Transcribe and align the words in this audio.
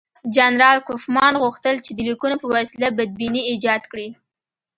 جنرال 0.35 0.77
کوفمان 0.87 1.33
غوښتل 1.43 1.75
چې 1.85 1.91
د 1.93 1.99
لیکونو 2.07 2.35
په 2.41 2.47
وسیله 2.55 2.87
بدبیني 2.97 3.41
ایجاد 3.51 3.81
کړي. 3.91 4.09